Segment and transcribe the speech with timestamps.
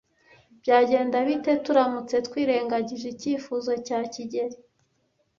[0.61, 4.57] Byagenda bite turamutse twirengagije icyifuzo cya kigeli?